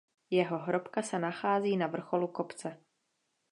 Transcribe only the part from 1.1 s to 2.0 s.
nachází na